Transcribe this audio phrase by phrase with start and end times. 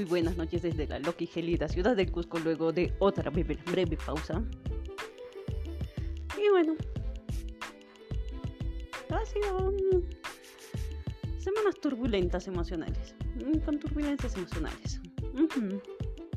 [0.00, 3.98] Muy buenas noches desde la loca y gelida ciudad del Cusco luego de otra breve,
[3.98, 4.42] pausa.
[6.42, 6.74] Y bueno,
[9.10, 9.74] ha sido
[11.36, 15.02] semanas turbulentas emocionales, mm, con turbulencias emocionales,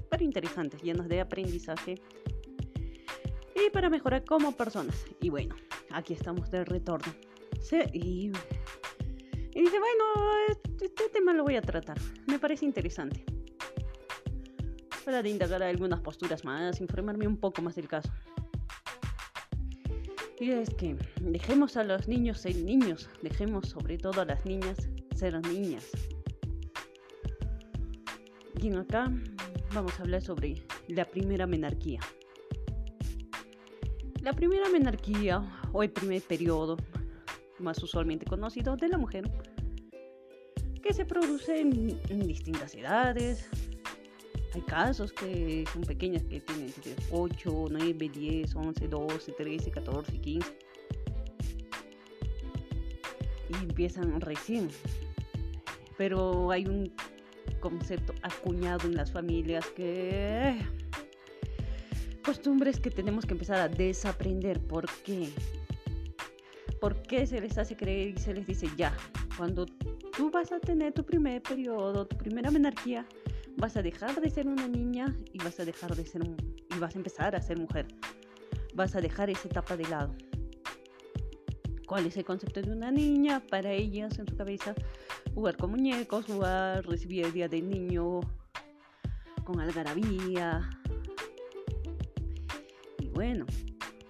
[0.09, 2.02] pero interesantes, llenas de aprendizaje
[3.55, 5.05] y para mejorar como personas.
[5.21, 5.55] Y bueno,
[5.91, 7.14] aquí estamos de retorno.
[7.93, 8.30] Y,
[9.54, 10.04] y dice, bueno,
[10.50, 13.24] este, este tema lo voy a tratar, me parece interesante.
[15.06, 18.10] Para de indagar algunas posturas más, informarme un poco más del caso.
[20.39, 24.78] Y es que dejemos a los niños ser niños, dejemos sobre todo a las niñas
[25.16, 25.89] ser niñas.
[28.61, 29.11] Y en acá
[29.74, 30.56] vamos a hablar sobre
[30.88, 32.00] la primera menarquía.
[34.22, 36.78] La primera menarquía o el primer periodo,
[37.59, 39.30] más usualmente conocido, de la mujer,
[40.81, 43.49] que se produce en, en distintas edades,
[44.53, 46.71] hay casos que son pequeñas que tienen
[47.11, 50.57] 8, 9, 10, 11, 12, 13, 14, 15.
[53.49, 54.69] Y empiezan recién.
[55.97, 56.93] Pero hay un
[57.59, 60.59] concepto acuñado en las familias que...
[62.23, 64.59] Costumbres que tenemos que empezar a desaprender.
[64.61, 65.29] ¿Por qué?
[66.79, 68.95] ¿Por qué se les hace creer y se les dice ya?
[69.35, 69.65] Cuando
[70.15, 73.05] tú vas a tener tu primer periodo, tu primera menarquía,
[73.57, 76.35] vas a dejar de ser una niña y vas a dejar de ser un,
[76.75, 77.87] y vas a empezar a ser mujer.
[78.73, 80.15] Vas a dejar esa etapa de lado.
[81.87, 83.41] ¿Cuál es el concepto de una niña?
[83.49, 84.73] Para ellas en su cabeza
[85.35, 88.21] jugar con muñecos, jugar, recibir el día del niño
[89.43, 90.69] con algarabía.
[92.99, 93.45] Y bueno,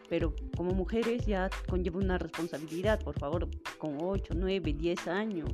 [0.09, 5.49] pero como mujeres ya conlleva una responsabilidad, por favor, con 8, 9, 10 años.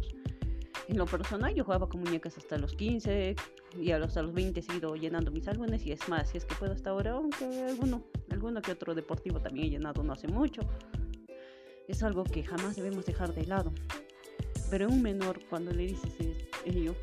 [0.89, 3.35] En lo personal yo jugaba con muñecas hasta los 15,
[3.79, 6.55] y hasta los 20 he seguido llenando mis álbumes y es más, si es que
[6.55, 10.61] puedo hasta ahora, aunque alguno, alguno que otro deportivo también he llenado no hace mucho.
[11.87, 13.71] Es algo que jamás debemos dejar de lado.
[14.71, 16.11] Pero un menor, cuando le dices
[16.65, 16.95] ello,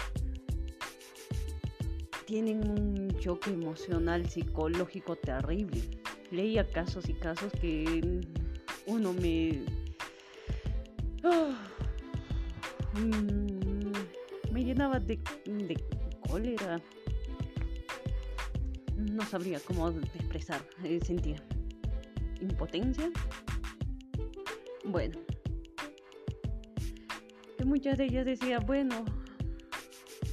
[2.24, 5.80] tienen un choque emocional, psicológico terrible.
[6.32, 8.20] Leía casos y casos que
[8.86, 9.64] uno me...
[11.22, 11.54] Oh,
[14.56, 15.20] me llenaba de,
[16.26, 16.80] cólera.
[18.96, 21.42] No sabría cómo expresar, eh, sentir
[22.40, 23.10] impotencia.
[24.86, 25.18] Bueno,
[27.58, 29.04] que muchas de ellas decían, bueno,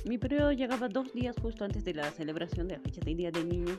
[0.06, 3.30] mi periodo llegaba dos días justo antes de la celebración de la fecha del Día
[3.30, 3.78] del Niño.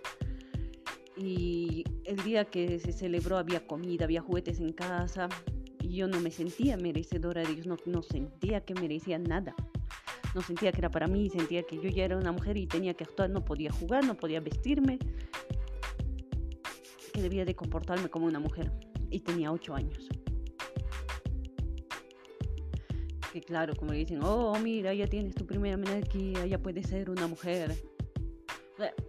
[1.17, 5.31] Y el día que se celebró había comida, había juguetes en casa.
[5.81, 9.55] Y yo no me sentía merecedora de ellos, no, no sentía que merecía nada
[10.35, 12.95] no sentía que era para mí, sentía que yo ya era una mujer y tenía
[12.95, 14.99] que actuar, no podía jugar, no podía vestirme,
[17.13, 18.73] que debía de comportarme como una mujer.
[19.11, 20.09] Y tenía ocho años.
[23.33, 27.27] Que claro, como dicen, oh, mira, ya tienes tu primera menarquía, ya puedes ser una
[27.27, 27.75] mujer.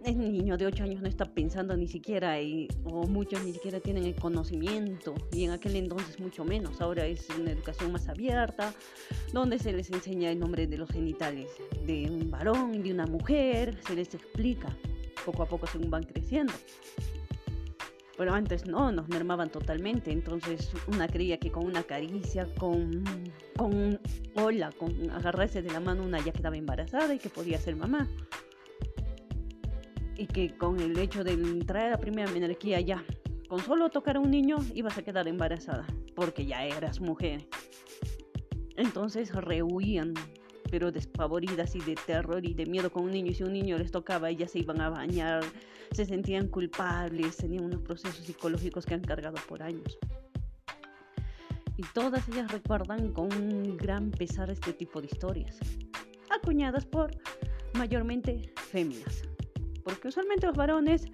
[0.04, 3.80] El niño de 8 años no está pensando ni siquiera, y, o muchos ni siquiera
[3.80, 6.80] tienen el conocimiento, y en aquel entonces mucho menos.
[6.80, 8.72] Ahora es una educación más abierta,
[9.32, 11.50] donde se les enseña el nombre de los genitales
[11.84, 14.68] de un varón de una mujer, se les explica
[15.24, 16.52] poco a poco según van creciendo.
[18.16, 20.10] Pero antes no, nos mermaban totalmente.
[20.10, 23.04] Entonces una creía que con una caricia, con,
[23.56, 24.00] con
[24.36, 28.08] hola, con agarrarse de la mano, una ya quedaba embarazada y que podía ser mamá
[30.16, 33.04] y que con el hecho de entrar a la primera menarquía ya,
[33.48, 37.46] con solo tocar a un niño ibas a quedar embarazada, porque ya eras mujer.
[38.76, 40.14] Entonces rehuían,
[40.70, 43.30] pero despavoridas y de terror y de miedo con un niño.
[43.30, 45.44] Y si un niño les tocaba, ellas se iban a bañar,
[45.92, 49.98] se sentían culpables, tenían unos procesos psicológicos que han cargado por años.
[51.76, 55.58] Y todas ellas recuerdan con un gran pesar este tipo de historias,
[56.30, 57.10] acuñadas por
[57.74, 59.22] mayormente féminas
[59.86, 61.06] porque usualmente los varones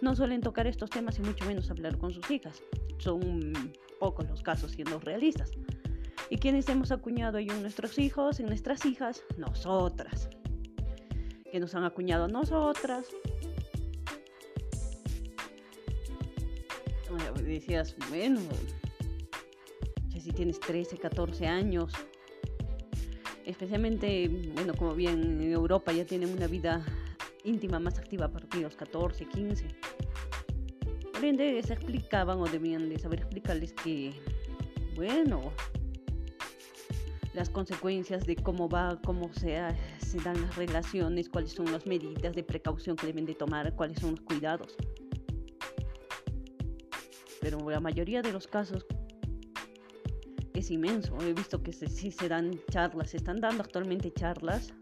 [0.00, 2.60] no suelen tocar estos temas y mucho menos hablar con sus hijas.
[2.98, 3.52] Son
[4.00, 5.52] pocos los casos siendo realistas.
[6.28, 9.22] ¿Y quienes hemos acuñado ello en nuestros hijos, en nuestras hijas?
[9.38, 10.28] Nosotras.
[11.52, 13.06] Que nos han acuñado a nosotras.
[17.44, 18.40] Decías, bueno,
[20.18, 21.92] si tienes 13, 14 años,
[23.44, 26.84] especialmente, bueno, como bien en Europa ya tienen una vida
[27.46, 29.68] íntima más activa a partir de los 14, 15.
[31.12, 34.12] Por ende, se explicaban o debían de saber explicarles que,
[34.94, 35.52] bueno,
[37.32, 39.58] las consecuencias de cómo va, cómo se,
[39.98, 43.98] se dan las relaciones, cuáles son las medidas de precaución que deben de tomar, cuáles
[44.00, 44.76] son los cuidados.
[47.40, 48.84] Pero la mayoría de los casos
[50.52, 51.16] es inmenso.
[51.20, 54.74] He visto que sí se dan charlas, se están dando actualmente charlas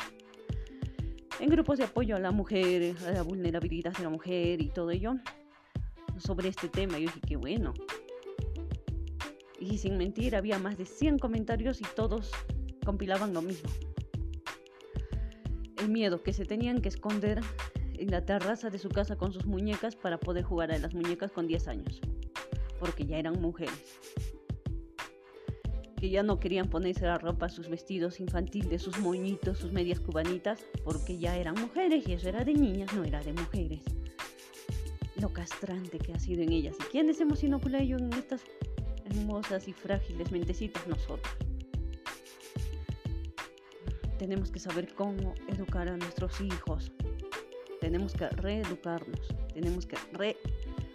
[1.44, 4.90] en grupos de apoyo a la mujer, a la vulnerabilidad de la mujer y todo
[4.90, 5.16] ello
[6.16, 6.94] sobre este tema.
[6.98, 7.74] Yo dije, qué bueno.
[9.60, 12.30] Y sin mentir, había más de 100 comentarios y todos
[12.86, 13.68] compilaban lo mismo.
[15.76, 17.42] El miedo que se tenían que esconder
[17.98, 21.30] en la terraza de su casa con sus muñecas para poder jugar a las muñecas
[21.30, 22.00] con 10 años,
[22.80, 24.00] porque ya eran mujeres.
[26.04, 30.62] Que ya no querían ponerse la ropa, sus vestidos infantiles, sus moñitos, sus medias cubanitas,
[30.84, 33.80] porque ya eran mujeres y eso era de niñas, no era de mujeres.
[35.16, 36.76] Lo castrante que ha sido en ellas.
[36.78, 37.22] ¿Y quién es
[37.58, 38.42] por ello en estas
[39.06, 41.34] hermosas y frágiles mentecitas nosotros.
[44.18, 46.92] Tenemos que saber cómo educar a nuestros hijos.
[47.80, 49.34] Tenemos que reeducarnos.
[49.54, 49.96] Tenemos que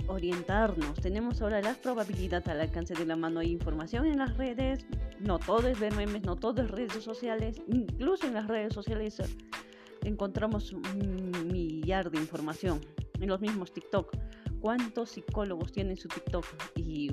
[0.10, 1.00] reorientarnos.
[1.00, 3.40] Tenemos ahora la probabilidad al alcance de la mano.
[3.40, 4.86] Hay información en las redes.
[5.20, 7.62] No todo es ver memes, no todo es redes sociales.
[7.68, 9.18] Incluso en las redes sociales
[10.04, 12.82] encontramos un millar de información.
[13.20, 14.16] En los mismos TikTok.
[14.62, 16.46] ¿Cuántos psicólogos tienen su TikTok?
[16.76, 17.12] Y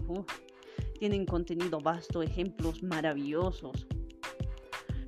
[0.99, 3.87] tienen contenido vasto, ejemplos maravillosos,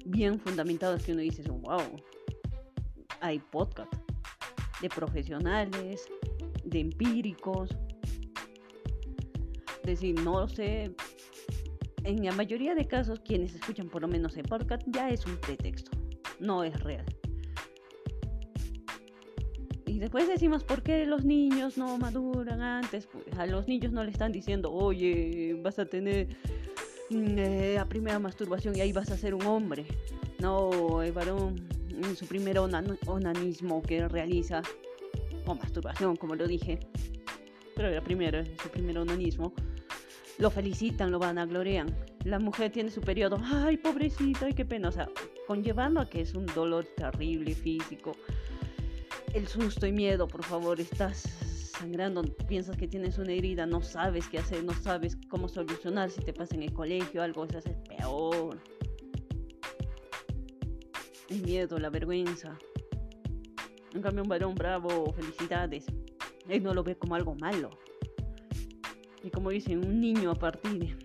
[0.04, 1.80] bien fundamentados que uno dice, wow,
[3.20, 3.92] hay podcast
[4.80, 6.06] de profesionales,
[6.70, 7.70] de empíricos.
[9.84, 10.94] Decir, no sé,
[12.04, 15.36] en la mayoría de casos quienes escuchan por lo menos el podcast ya es un
[15.36, 15.90] pretexto,
[16.40, 17.04] no es real.
[19.86, 23.06] Y después decimos, ¿por qué los niños no maduran antes?
[23.06, 26.28] Pues a los niños no le están diciendo, oye, vas a tener
[27.10, 29.86] mm, eh, la primera masturbación y ahí vas a ser un hombre.
[30.40, 34.62] No, el varón en su primer onanismo que realiza,
[35.52, 36.78] o masturbación, como lo dije,
[37.74, 39.52] pero la primera, su primer onanismo,
[40.38, 41.94] lo felicitan, lo van a glorian.
[42.24, 44.88] La mujer tiene su periodo, ay, pobrecita, ay, qué pena.
[44.88, 45.08] O sea,
[45.46, 48.12] conllevando a que es un dolor terrible físico
[49.34, 51.22] el susto y miedo, por favor, estás
[51.78, 56.22] sangrando, piensas que tienes una herida, no sabes qué hacer, no sabes cómo solucionar, si
[56.22, 58.58] te pasa en el colegio algo, se hace peor.
[61.28, 62.58] El miedo, la vergüenza.
[63.94, 65.86] En cambio, un varón bravo, felicidades.
[66.48, 67.70] Él no lo ve como algo malo.
[69.22, 70.96] Y como dicen, un niño a partir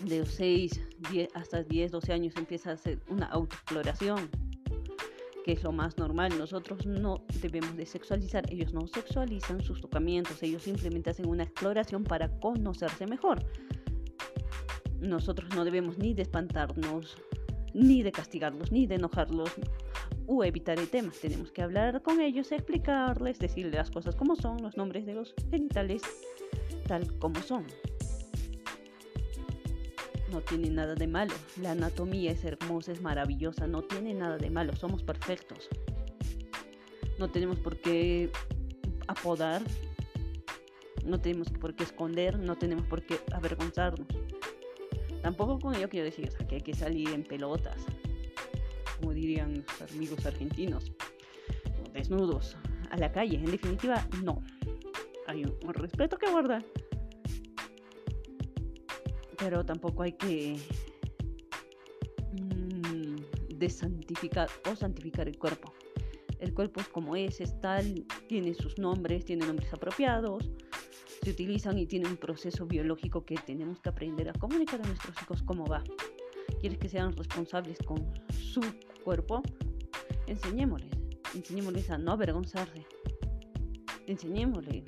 [0.00, 0.80] de los 6
[1.10, 4.30] 10, hasta 10, 12 años empieza a hacer una autoexploración
[5.44, 6.36] que es lo más normal.
[6.38, 12.02] Nosotros no debemos de sexualizar, ellos no sexualizan sus tocamientos, ellos simplemente hacen una exploración
[12.02, 13.44] para conocerse mejor.
[15.00, 17.18] Nosotros no debemos ni de espantarnos,
[17.74, 19.50] ni de castigarlos, ni de enojarlos
[20.26, 21.12] o evitar el tema.
[21.20, 25.34] Tenemos que hablar con ellos, explicarles, decirles las cosas como son, los nombres de los
[25.50, 26.02] genitales
[26.86, 27.66] tal como son
[30.34, 31.32] no tiene nada de malo.
[31.62, 35.68] La anatomía es hermosa, es maravillosa, no tiene nada de malo, somos perfectos.
[37.18, 38.30] No tenemos por qué
[39.06, 39.62] apodar,
[41.04, 44.08] no tenemos por qué esconder, no tenemos por qué avergonzarnos.
[45.24, 47.86] Tampoco con ello quiero decir que hay que salir en pelotas,
[49.00, 50.92] como dirían amigos argentinos,
[51.92, 52.56] desnudos,
[52.90, 53.38] a la calle.
[53.38, 54.42] En definitiva, no.
[55.26, 56.62] Hay un respeto que guardar
[59.44, 60.56] pero tampoco hay que
[62.32, 63.16] mm,
[63.56, 65.72] desantificar o santificar el cuerpo.
[66.38, 70.50] El cuerpo es como es, es tal, tiene sus nombres, tiene nombres apropiados,
[71.24, 75.16] se utilizan y tiene un proceso biológico que tenemos que aprender a comunicar a nuestros
[75.22, 75.82] hijos cómo va.
[76.60, 78.60] ¿Quieres que sean responsables con su
[79.02, 79.42] cuerpo?
[80.26, 80.90] Enseñémosles,
[81.34, 82.86] enseñémosles a no avergonzarse,
[84.06, 84.84] enseñémosles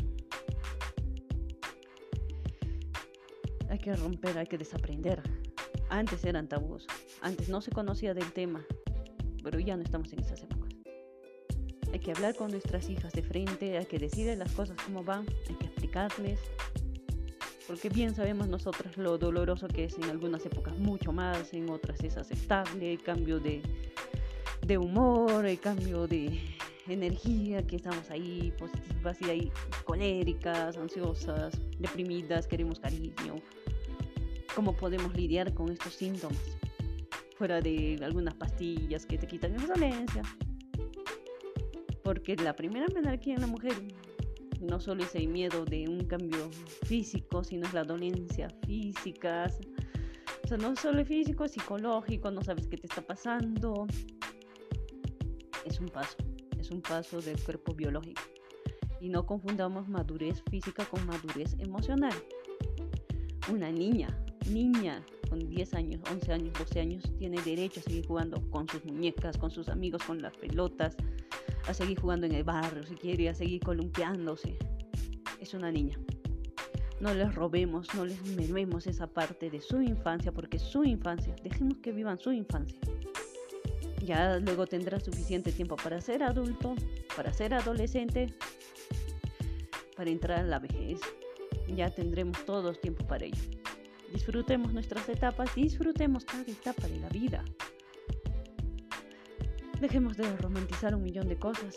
[3.70, 5.22] hay que romper, hay que desaprender.
[5.88, 6.86] Antes eran tabús,
[7.22, 8.64] antes no se conocía del tema,
[9.42, 10.74] pero ya no estamos en esas épocas.
[11.92, 15.26] Hay que hablar con nuestras hijas de frente, hay que decirles las cosas como van,
[15.48, 16.40] hay que explicarles,
[17.66, 22.02] porque bien sabemos nosotras lo doloroso que es en algunas épocas mucho más, en otras
[22.02, 23.62] es aceptable, el cambio de,
[24.66, 26.40] de humor, el cambio de
[26.88, 29.52] energía, que estamos ahí positivas y ahí
[29.84, 33.40] coléricas, ansiosas, deprimidas, queremos cariño.
[34.54, 36.38] ¿Cómo podemos lidiar con estos síntomas?
[37.36, 40.22] Fuera de algunas pastillas que te quitan la dolencia.
[42.02, 43.74] Porque la primera menarquía en la mujer
[44.60, 46.50] no solo es el miedo de un cambio
[46.84, 49.50] físico, sino es la dolencia física,
[50.44, 53.86] O sea, no solo físico, psicológico, no sabes qué te está pasando.
[55.64, 56.16] Es un paso,
[56.58, 58.22] es un paso del cuerpo biológico.
[59.00, 62.14] Y no confundamos madurez física con madurez emocional.
[63.50, 64.08] Una niña,
[64.50, 68.84] niña con 10 años, 11 años, 12 años, tiene derecho a seguir jugando con sus
[68.84, 70.96] muñecas, con sus amigos, con las pelotas,
[71.66, 74.56] a seguir jugando en el barrio, si quiere, a seguir columpiándose.
[75.40, 75.98] Es una niña.
[77.00, 81.34] No les robemos, no les mermemos esa parte de su infancia, porque su infancia.
[81.42, 82.78] Dejemos que vivan su infancia.
[84.02, 86.74] Ya luego tendrá suficiente tiempo para ser adulto,
[87.16, 88.32] para ser adolescente,
[89.96, 91.00] para entrar en la vejez.
[91.74, 93.42] Ya tendremos todos tiempo para ello.
[94.12, 97.44] Disfrutemos nuestras etapas, disfrutemos cada etapa de la vida.
[99.80, 101.76] Dejemos de romantizar un millón de cosas.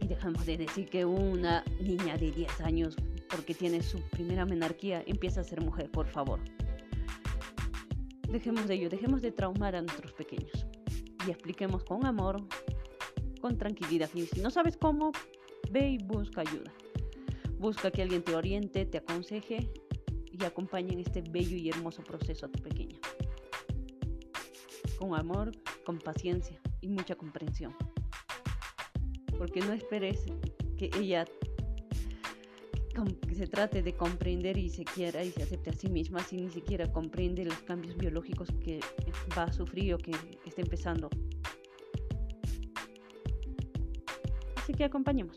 [0.00, 2.96] Y dejemos de decir que una niña de 10 años,
[3.30, 6.40] porque tiene su primera menarquía, empieza a ser mujer, por favor.
[8.28, 10.66] Dejemos de ello, dejemos de traumar a nuestros pequeños.
[11.26, 12.42] Y expliquemos con amor,
[13.40, 14.10] con tranquilidad.
[14.14, 15.12] Y si no sabes cómo,
[15.70, 16.72] ve y busca ayuda.
[17.58, 19.70] Busca que alguien te oriente, te aconseje
[20.30, 22.85] y acompañe en este bello y hermoso proceso a tu pequeña.
[24.98, 25.52] Con amor,
[25.84, 27.74] con paciencia y mucha comprensión.
[29.38, 30.24] Porque no esperes
[30.76, 31.24] que ella
[33.36, 36.50] se trate de comprender y se quiera y se acepte a sí misma si ni
[36.50, 38.80] siquiera comprende los cambios biológicos que
[39.36, 40.12] va a sufrir o que
[40.46, 41.10] está empezando.
[44.56, 45.36] Así que acompañemos.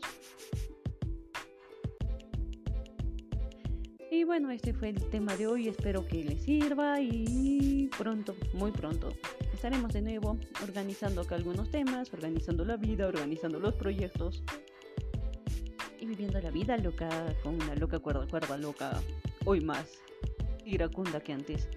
[4.10, 5.68] Y bueno, este fue el tema de hoy.
[5.68, 9.10] Espero que les sirva y pronto, muy pronto,
[9.60, 14.42] estaremos de nuevo organizando acá algunos temas, organizando la vida, organizando los proyectos
[16.00, 17.10] y viviendo la vida loca
[17.42, 19.02] con una loca cuerda, cuerda loca,
[19.44, 20.00] hoy más
[20.64, 21.68] iracunda que antes.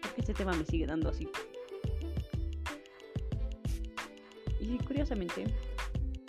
[0.00, 1.28] Porque este tema me sigue dando así.
[4.60, 5.46] Y curiosamente,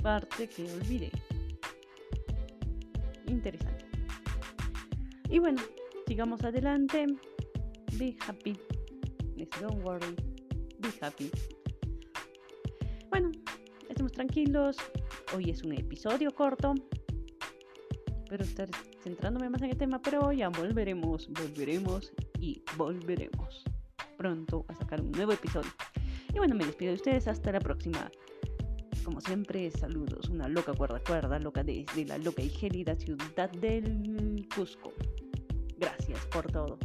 [0.01, 1.11] parte que olvidé.
[3.27, 3.85] Interesante.
[5.29, 5.61] Y bueno,
[6.07, 7.05] sigamos adelante.
[7.99, 8.59] Be happy.
[9.61, 10.26] Don't worry.
[11.01, 11.29] Happy.
[13.09, 13.31] Bueno,
[13.89, 14.77] estemos tranquilos.
[15.35, 16.75] Hoy es un episodio corto.
[18.23, 18.69] Espero estar
[19.03, 23.63] centrándome más en el tema, pero ya volveremos, volveremos y volveremos
[24.17, 25.69] pronto a sacar un nuevo episodio.
[26.33, 27.27] Y bueno, me despido de ustedes.
[27.27, 28.09] Hasta la próxima.
[29.03, 30.29] Como siempre, saludos.
[30.29, 34.93] Una loca cuerda cuerda, loca desde la loca y gélida ciudad del Cusco.
[35.77, 36.77] Gracias por todo.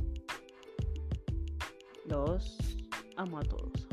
[2.07, 2.59] Los
[3.17, 3.92] amo a todos.